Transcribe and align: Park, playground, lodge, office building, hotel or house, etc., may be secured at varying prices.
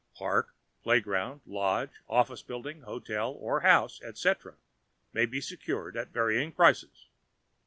Park, 0.15 0.55
playground, 0.81 1.41
lodge, 1.45 1.91
office 2.09 2.41
building, 2.41 2.81
hotel 2.81 3.33
or 3.33 3.59
house, 3.59 4.01
etc., 4.01 4.55
may 5.13 5.27
be 5.27 5.39
secured 5.39 5.95
at 5.95 6.07
varying 6.09 6.51
prices. 6.53 7.05